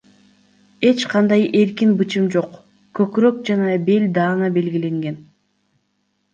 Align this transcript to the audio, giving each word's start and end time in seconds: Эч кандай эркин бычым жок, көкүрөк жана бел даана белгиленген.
Эч 0.89 0.99
кандай 1.11 1.43
эркин 1.59 1.91
бычым 1.99 2.25
жок, 2.37 2.57
көкүрөк 3.01 3.37
жана 3.53 3.77
бел 3.91 4.11
даана 4.19 4.53
белгиленген. 4.59 5.25